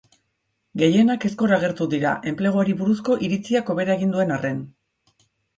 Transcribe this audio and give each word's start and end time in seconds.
Gehienak 0.81 1.27
ezkor 1.29 1.53
agertu 1.57 1.87
dira, 1.93 2.15
enpleguari 2.33 2.75
buruzko 2.81 3.19
iritziak 3.29 3.73
hobera 3.75 3.99
egin 4.01 4.17
duen 4.17 4.37
arren. 4.39 4.65